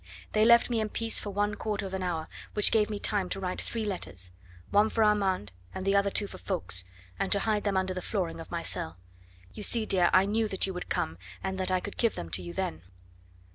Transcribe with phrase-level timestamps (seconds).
[0.31, 3.29] They left me in peace for one quarter of an hour, which gave me time
[3.29, 4.31] to write three letters
[4.71, 6.85] one for Armand and the other two for Ffoulkes,
[7.19, 8.97] and to hide them under the flooring of my cell.
[9.53, 12.31] You see, dear, I knew that you would come and that I could give them
[12.31, 12.81] to you then."